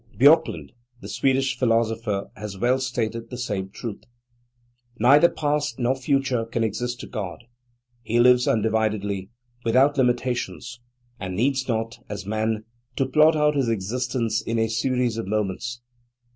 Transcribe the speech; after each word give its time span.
Bjorklund, 0.17 0.71
the 0.99 1.07
Swedish 1.07 1.55
philosopher, 1.59 2.31
has 2.35 2.57
well 2.57 2.79
stated 2.79 3.29
the 3.29 3.37
same 3.37 3.69
truth: 3.69 4.03
"Neither 4.97 5.29
past 5.29 5.77
nor 5.77 5.93
future 5.95 6.43
can 6.43 6.63
exist 6.63 6.99
to 7.01 7.07
God; 7.07 7.43
He 8.01 8.19
lives 8.19 8.47
undividedly, 8.47 9.29
without 9.63 9.99
limitations, 9.99 10.79
and 11.19 11.35
needs 11.35 11.67
not, 11.67 11.99
as 12.09 12.25
man, 12.25 12.63
to 12.95 13.05
plot 13.05 13.35
out 13.35 13.55
his 13.55 13.69
existence 13.69 14.41
in 14.41 14.57
a 14.57 14.69
series 14.69 15.17
of 15.17 15.27
moments. 15.27 15.81